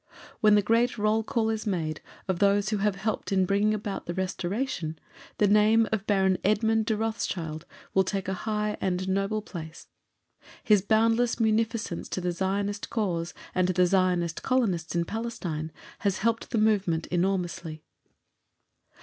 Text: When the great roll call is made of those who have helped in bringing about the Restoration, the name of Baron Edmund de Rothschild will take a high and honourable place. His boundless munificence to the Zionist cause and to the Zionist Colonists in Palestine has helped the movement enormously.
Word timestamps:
When 0.39 0.55
the 0.55 0.63
great 0.63 0.97
roll 0.97 1.21
call 1.21 1.51
is 1.51 1.67
made 1.67 2.01
of 2.27 2.39
those 2.39 2.69
who 2.69 2.77
have 2.77 2.95
helped 2.95 3.31
in 3.31 3.45
bringing 3.45 3.75
about 3.75 4.07
the 4.07 4.15
Restoration, 4.15 4.97
the 5.37 5.45
name 5.47 5.87
of 5.91 6.07
Baron 6.07 6.39
Edmund 6.43 6.87
de 6.87 6.97
Rothschild 6.97 7.67
will 7.93 8.03
take 8.03 8.27
a 8.27 8.33
high 8.49 8.77
and 8.81 8.99
honourable 9.03 9.43
place. 9.43 9.89
His 10.63 10.81
boundless 10.81 11.39
munificence 11.39 12.09
to 12.09 12.19
the 12.19 12.31
Zionist 12.31 12.89
cause 12.89 13.35
and 13.53 13.67
to 13.67 13.73
the 13.73 13.85
Zionist 13.85 14.41
Colonists 14.41 14.95
in 14.95 15.05
Palestine 15.05 15.71
has 15.99 16.17
helped 16.17 16.49
the 16.49 16.57
movement 16.57 17.05
enormously. 17.11 17.83